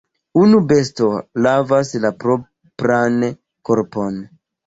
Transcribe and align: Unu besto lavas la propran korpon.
Unu 0.43 0.61
besto 0.69 1.09
lavas 1.47 1.91
la 2.07 2.11
propran 2.23 3.21
korpon. 3.71 4.19